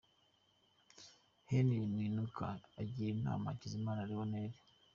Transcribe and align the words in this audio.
Henry 1.49 1.79
Mwinuka 1.93 2.45
agira 2.81 3.09
inama 3.15 3.51
Hakizimana 3.51 4.07
Lionel. 4.09 4.51